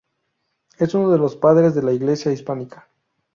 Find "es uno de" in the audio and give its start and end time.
0.79-1.19